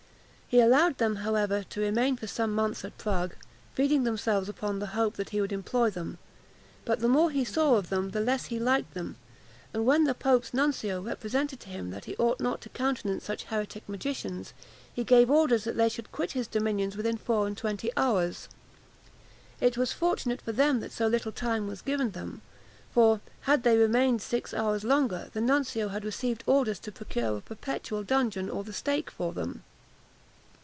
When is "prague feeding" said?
2.97-4.03